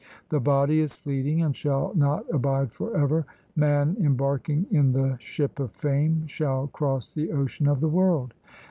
The 0.29 0.39
body 0.39 0.79
is 0.79 0.95
fleeting 0.95 1.43
and 1.43 1.55
shall 1.55 1.93
not 1.93 2.25
abide 2.33 2.71
for 2.71 2.97
ever; 2.97 3.23
man 3.55 3.95
embarking 3.99 4.65
in 4.71 4.93
the 4.93 5.15
ship 5.19 5.59
of 5.59 5.73
fame 5.73 6.25
shall 6.25 6.65
cross 6.65 7.11
the 7.11 7.31
ocean 7.31 7.67
of 7.67 7.81
the 7.81 7.87
world. 7.87 8.33